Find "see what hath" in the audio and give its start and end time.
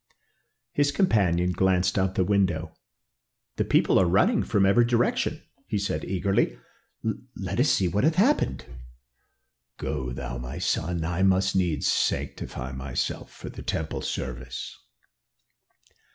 7.69-8.15